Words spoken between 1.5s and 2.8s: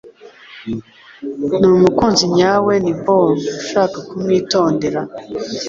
Ni umukunzi nyawe